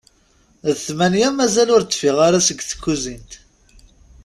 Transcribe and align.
D 0.75 0.75
tmanya 0.85 1.29
mazal 1.31 1.69
ur 1.75 1.81
d-teffiɣ 1.83 2.17
ara 2.27 2.39
seg 2.47 2.59
tkuzint. 2.69 3.31